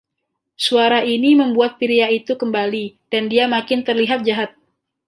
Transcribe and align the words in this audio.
Suara 0.65 0.99
ini 1.15 1.31
membuat 1.41 1.71
pria 1.81 2.07
itu 2.19 2.33
kembali, 2.41 2.85
dan 3.13 3.23
dia 3.31 3.45
makin 3.55 3.79
terlihat 3.87 4.19
jahat. 4.27 4.49